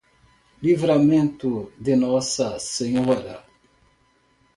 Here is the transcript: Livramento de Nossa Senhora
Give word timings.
Livramento 0.63 1.71
de 1.77 1.95
Nossa 1.95 2.57
Senhora 2.57 3.45